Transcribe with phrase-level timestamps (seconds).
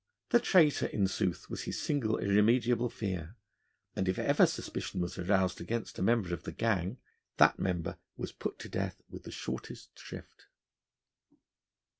[0.31, 3.35] The traitor, in sooth, was his single, irremediable fear,
[3.95, 6.97] and if ever suspicion was aroused against a member of the gang,
[7.37, 10.47] that member was put to death with the shortest shrift.